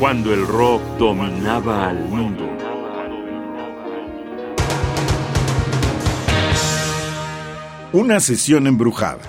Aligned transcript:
cuando 0.00 0.32
el 0.32 0.46
rock 0.46 0.80
dominaba 0.98 1.90
al 1.90 2.08
mundo. 2.08 2.48
Una 7.92 8.18
sesión 8.18 8.66
embrujada. 8.66 9.20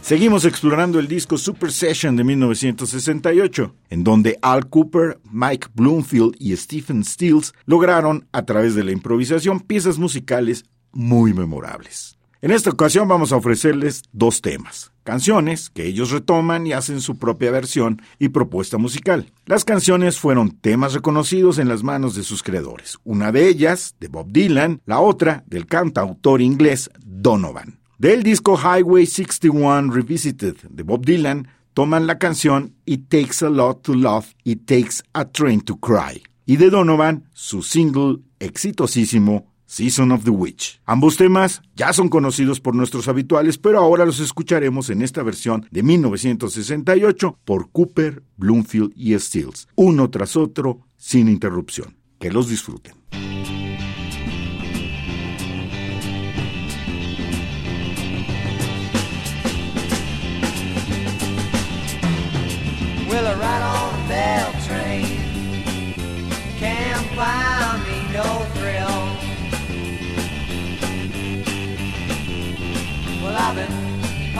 Seguimos 0.00 0.46
explorando 0.46 0.98
el 0.98 1.08
disco 1.08 1.36
Super 1.36 1.70
Session 1.70 2.16
de 2.16 2.24
1968, 2.24 3.74
en 3.90 4.02
donde 4.02 4.38
Al 4.40 4.68
Cooper, 4.68 5.20
Mike 5.30 5.68
Bloomfield 5.74 6.36
y 6.38 6.56
Stephen 6.56 7.04
Stills 7.04 7.52
lograron, 7.66 8.28
a 8.32 8.44
través 8.44 8.74
de 8.74 8.82
la 8.82 8.92
improvisación, 8.92 9.60
piezas 9.60 9.98
musicales 9.98 10.64
muy 10.92 11.34
memorables. 11.34 12.18
En 12.40 12.50
esta 12.50 12.70
ocasión 12.70 13.06
vamos 13.06 13.30
a 13.30 13.36
ofrecerles 13.36 14.02
dos 14.12 14.42
temas, 14.42 14.90
canciones 15.04 15.70
que 15.70 15.86
ellos 15.86 16.10
retoman 16.10 16.66
y 16.66 16.72
hacen 16.72 17.00
su 17.00 17.16
propia 17.16 17.52
versión 17.52 18.02
y 18.18 18.30
propuesta 18.30 18.78
musical. 18.78 19.32
Las 19.46 19.64
canciones 19.64 20.18
fueron 20.18 20.50
temas 20.50 20.92
reconocidos 20.92 21.58
en 21.58 21.68
las 21.68 21.84
manos 21.84 22.16
de 22.16 22.24
sus 22.24 22.42
creadores, 22.42 22.98
una 23.04 23.30
de 23.30 23.46
ellas 23.46 23.94
de 24.00 24.08
Bob 24.08 24.32
Dylan, 24.32 24.80
la 24.86 24.98
otra 24.98 25.44
del 25.46 25.66
cantautor 25.66 26.42
inglés 26.42 26.90
Donovan. 26.98 27.78
Del 27.98 28.24
disco 28.24 28.58
Highway 28.58 29.06
61 29.06 29.92
Revisited 29.92 30.56
de 30.68 30.82
Bob 30.82 31.06
Dylan, 31.06 31.46
toman 31.74 32.08
la 32.08 32.18
canción 32.18 32.74
It 32.84 33.08
Takes 33.08 33.46
a 33.46 33.50
Lot 33.50 33.82
to 33.82 33.94
Love, 33.94 34.34
It 34.42 34.66
Takes 34.66 35.04
a 35.12 35.26
Train 35.26 35.60
to 35.60 35.76
Cry. 35.76 36.24
Y 36.44 36.56
de 36.56 36.70
Donovan, 36.70 37.28
su 37.32 37.62
single 37.62 38.18
exitosísimo 38.40 39.51
Season 39.72 40.12
of 40.12 40.24
the 40.24 40.30
Witch. 40.30 40.82
Ambos 40.84 41.16
temas 41.16 41.62
ya 41.74 41.94
son 41.94 42.10
conocidos 42.10 42.60
por 42.60 42.74
nuestros 42.74 43.08
habituales, 43.08 43.56
pero 43.56 43.78
ahora 43.78 44.04
los 44.04 44.20
escucharemos 44.20 44.90
en 44.90 45.00
esta 45.00 45.22
versión 45.22 45.66
de 45.70 45.82
1968 45.82 47.38
por 47.42 47.70
Cooper, 47.70 48.22
Bloomfield 48.36 48.92
y 48.94 49.18
Stills, 49.18 49.68
uno 49.74 50.10
tras 50.10 50.36
otro, 50.36 50.86
sin 50.98 51.26
interrupción. 51.26 51.96
Que 52.18 52.30
los 52.30 52.50
disfruten. 52.50 52.92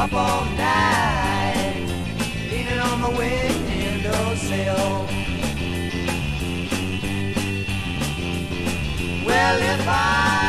Up 0.03 0.13
all 0.15 0.45
night, 0.57 1.87
leaning 2.51 2.79
on 2.81 3.01
my 3.03 3.09
windowsill. 3.11 5.07
Well, 9.25 9.59
if 9.63 9.87
I 9.87 10.42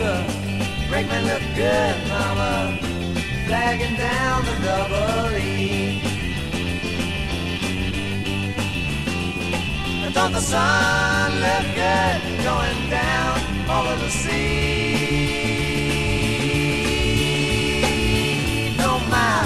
Don't 0.00 0.26
the 1.08 1.20
look 1.20 1.42
good, 1.54 1.96
mama? 2.08 2.78
Flagging 3.46 3.96
down 3.96 4.44
the 4.46 4.54
double 4.64 5.36
E. 5.36 6.00
Don't 10.14 10.32
the 10.32 10.40
sun 10.40 11.32
look 11.44 11.66
good 11.74 12.20
going 12.42 12.88
down 12.88 13.40
over 13.68 13.94
the 14.02 14.10
sea? 14.10 14.70
Don't 18.78 19.06
my 19.10 19.44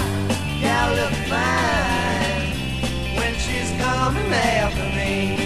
gal 0.61 0.95
look 0.95 1.15
fine 1.27 2.53
when 3.17 3.33
she's 3.35 3.71
coming 3.81 4.33
after 4.33 4.87
me? 4.95 5.44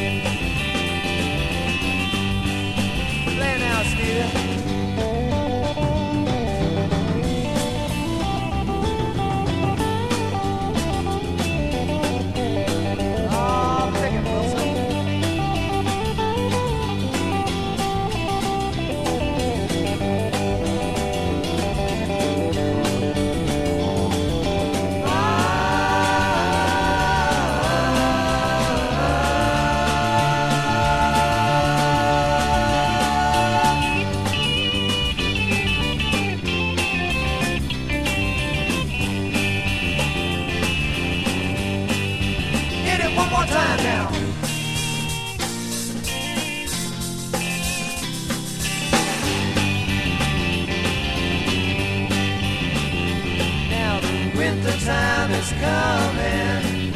Winter 54.49 54.77
time 54.83 55.31
is 55.31 55.51
coming. 55.61 56.91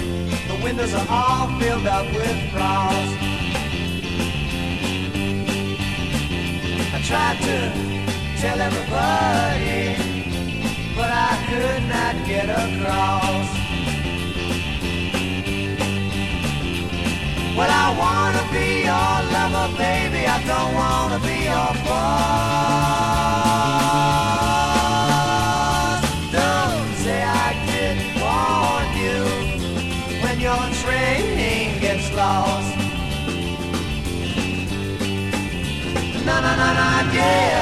The 0.48 0.58
windows 0.64 0.94
are 0.96 1.08
all 1.10 1.48
filled 1.60 1.86
up 1.86 2.06
with 2.18 2.40
frost. 2.52 3.14
I 6.96 7.00
tried 7.10 7.38
to 7.48 7.58
tell 8.42 8.60
everybody, 8.68 9.82
but 10.98 11.10
I 11.30 11.34
could 11.50 11.84
not 11.96 12.16
get 12.26 12.48
across. 12.64 13.50
Well, 17.58 17.72
I 17.84 17.88
wanna 18.04 18.44
be 18.56 18.70
your 18.90 19.16
lover, 19.36 19.68
baby. 19.78 20.26
I 20.26 20.40
don't 20.52 20.74
wanna 20.82 21.20
be 21.20 21.38
your 21.52 21.72
boss. 21.86 23.03
Na 36.64 37.53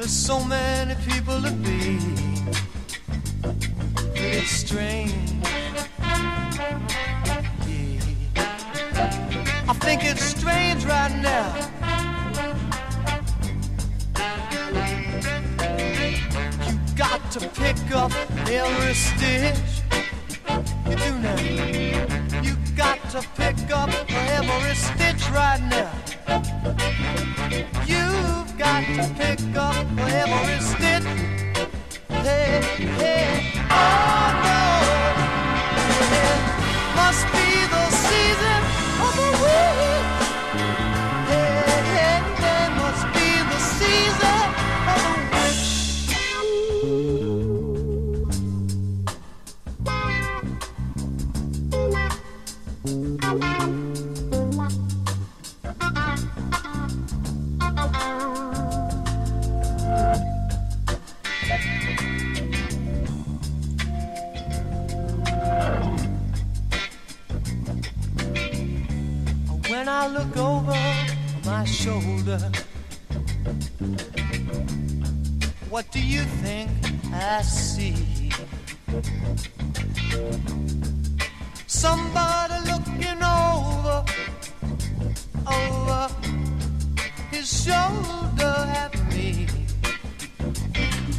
there's 0.00 0.12
so 0.12 0.42
many 0.42 0.94
people 1.06 1.42
to 1.42 1.50
be. 1.50 1.98
It's 4.14 4.50
strange. 4.50 5.12
Yeah. 5.44 6.78
I 9.68 9.74
think 9.74 10.02
it's 10.04 10.24
strange 10.24 10.86
right 10.86 11.14
now. 11.20 11.54
You 16.66 16.78
got 16.96 17.30
to 17.32 17.40
pick 17.60 17.94
up 17.94 18.12
every 18.48 18.94
stitch. 18.94 19.82
You 20.88 20.96
do 20.96 21.18
now. 21.18 21.40
You 22.40 22.56
got 22.74 22.98
to 23.10 23.20
pick 23.36 23.70
up 23.70 23.90
every 24.08 24.74
stitch 24.74 25.28
right 25.28 25.60
now. 25.68 25.89
Pick 29.08 29.56
up 29.56 29.86
every 29.98 30.60
stitch. 30.60 30.89
Shoulder, 72.30 72.50
what 75.68 75.90
do 75.90 76.00
you 76.00 76.22
think 76.42 76.70
I 77.12 77.42
see? 77.42 78.30
Somebody 81.66 82.54
looking 82.70 83.22
over, 83.22 84.04
over 85.46 86.08
his 87.30 87.64
shoulder 87.64 88.54
at 88.82 88.94
me. 89.12 89.46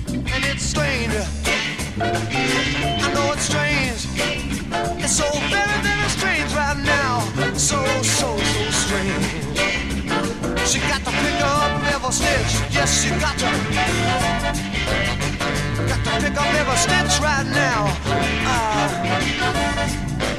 And 0.08 0.46
it's 0.46 0.64
strange. 0.64 1.14
I 2.00 3.14
know 3.14 3.34
it's 3.34 3.44
strange. 3.44 4.08
It's 5.04 5.18
so 5.18 5.51
stitch. 12.12 12.54
Yes, 12.72 13.06
you 13.06 13.12
got 13.20 13.38
to. 13.40 13.46
Got 15.88 16.04
to 16.04 16.12
pick 16.22 16.36
up 16.38 16.54
every 16.60 16.78
stitch 16.78 17.20
right 17.22 17.48
now. 17.48 17.88
Uh, 18.52 18.88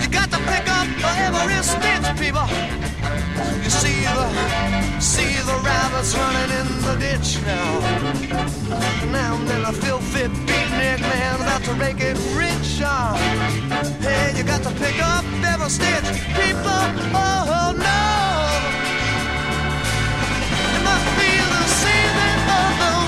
you 0.01 0.09
got 0.09 0.31
to 0.31 0.39
pick 0.39 0.69
up 0.69 0.87
every 1.27 1.63
stitch, 1.63 2.07
people. 2.21 2.47
You 3.65 3.71
see 3.71 4.05
the, 4.05 4.29
see 5.01 5.35
the 5.49 5.57
rabbits 5.65 6.15
running 6.17 6.51
in 6.61 6.69
the 6.87 6.97
ditch 7.01 7.41
now. 7.43 7.81
Now 9.11 9.37
then 9.47 9.65
a 9.65 9.73
filthy 9.73 10.29
beatnik 10.47 11.01
man 11.01 11.37
about 11.41 11.63
to 11.65 11.75
make 11.77 12.01
it 12.01 12.19
rich. 12.37 12.83
Uh, 12.85 13.15
hey, 14.01 14.37
you 14.37 14.45
got 14.45 14.63
to 14.63 14.71
pick 14.73 14.99
up 15.03 15.25
every 15.45 15.71
stitch, 15.71 16.09
people. 16.37 16.83
Oh 17.15 17.73
no, 17.77 18.31
of 22.05 22.79
the 22.79 23.02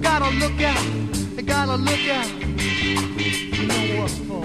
gotta 0.00 0.30
look 0.36 0.60
out. 0.60 0.84
You 1.36 1.42
gotta 1.42 1.76
look 1.76 2.08
out. 2.08 2.28
You 2.40 3.66
know 3.66 4.00
what 4.00 4.10
for? 4.10 4.42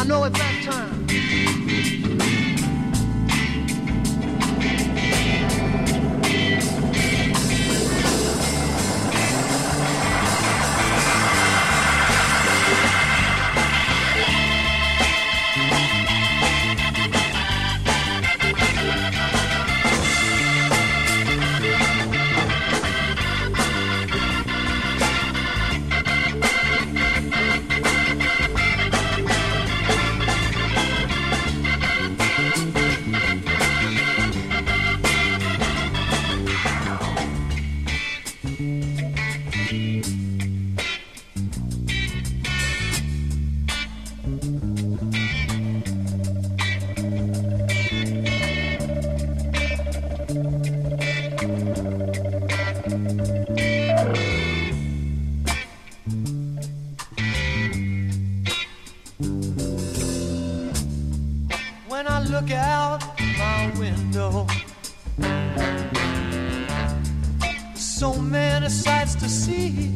I 0.00 0.04
know 0.04 0.24
it's 0.24 0.38
that 0.38 0.62
time. 0.64 1.65
When 39.76 40.15
so 67.98 68.12
many 68.12 68.68
sights 68.68 69.14
to 69.14 69.26
see. 69.26 69.90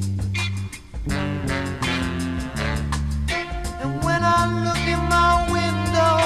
And 3.82 4.02
when 4.02 4.22
I 4.24 4.46
look 4.64 4.84
in 4.88 4.98
my 5.16 5.44
window, 5.52 6.16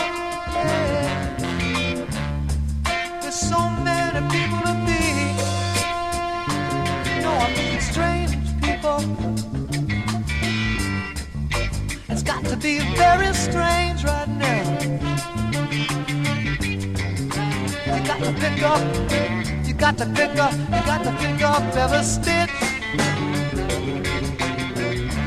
yeah, 0.55 1.27
there's 3.21 3.35
so 3.35 3.69
many 3.83 4.21
people 4.31 4.61
to 4.69 4.75
be. 4.87 5.03
You 7.11 7.23
know, 7.23 7.35
I'm 7.43 7.51
meeting 7.57 7.81
strange 7.81 8.33
people. 8.63 9.01
It's 12.09 12.23
got 12.23 12.45
to 12.45 12.57
be 12.57 12.79
very 12.95 13.35
strange 13.35 14.05
right 14.05 14.29
now. 14.29 14.63
You 17.85 18.01
got 18.07 18.21
to 18.23 18.33
pick 18.39 18.63
up, 18.63 18.81
you 19.75 19.81
got 19.81 19.99
to 19.99 20.07
pick 20.07 20.39
up, 20.39 20.53
you 20.53 20.81
got 20.87 21.03
to 21.03 21.11
pick 21.19 21.43
up 21.43 21.63
every 21.75 22.05
stitch. 22.05 22.51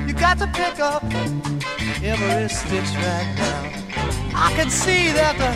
You 0.08 0.13
got 0.13 0.38
to 0.39 0.48
pick 0.48 0.80
up 0.80 1.04
every 2.01 2.48
stitch 2.48 2.92
right 3.04 3.30
now. 3.36 3.62
I 4.34 4.54
can 4.56 4.70
see 4.70 5.12
that 5.12 5.36
the, 5.38 5.51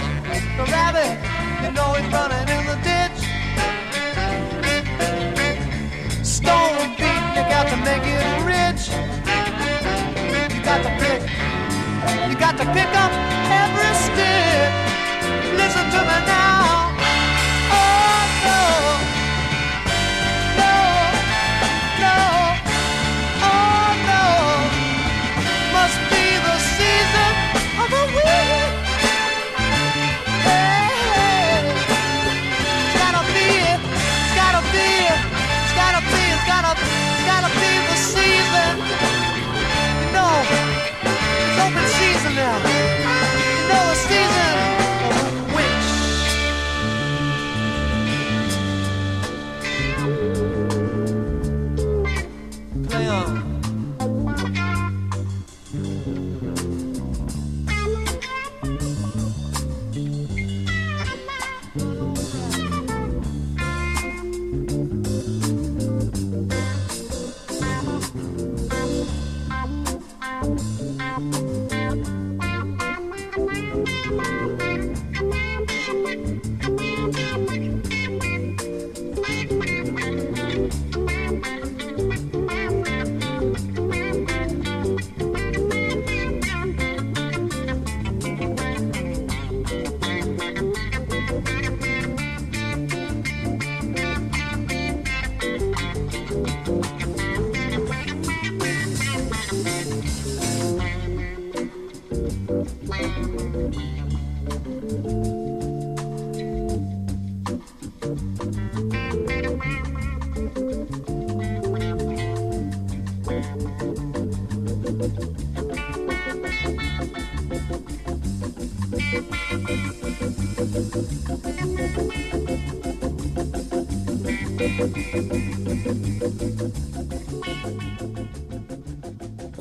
the 0.57 0.65
rabbit, 0.69 1.15
you 1.63 1.71
know, 1.71 1.93
he's 1.93 2.11
running 2.11 2.47
in 2.51 2.63
the 2.67 2.75
ditch. 2.83 3.19
Stone 6.25 6.91
beating, 6.99 7.31
you 7.37 7.43
got 7.47 7.67
to 7.71 7.77
make 7.87 8.03
it 8.03 8.27
rich. 8.43 8.91
You 10.51 10.61
got 10.67 10.83
to 10.83 10.91
pick, 10.99 11.21
you 12.29 12.35
got 12.37 12.57
to 12.59 12.65
pick 12.75 12.91
up 13.03 13.11
every 13.63 13.91
stitch. 14.03 14.75
Listen 15.55 15.85
to 15.91 16.01
me 16.01 16.25
now. 16.27 16.40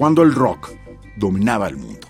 Cuando 0.01 0.23
el 0.23 0.35
rock 0.35 0.71
dominaba 1.17 1.69
el 1.69 1.77
mundo. 1.77 2.10